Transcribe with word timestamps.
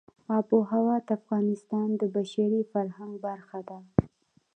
آب 0.35 0.47
وهوا 0.57 0.95
د 1.07 1.09
افغانستان 1.19 1.87
د 1.95 2.01
بشري 2.15 2.61
فرهنګ 2.71 3.13
برخه 3.25 3.59
ده. 3.69 3.79